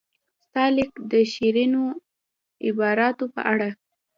ستا 0.43 0.63
لیک 0.75 0.91
د 1.11 1.13
شیرینو 1.33 1.83
عباراتو 2.67 3.25
په 3.35 3.41
اړه. 3.53 3.69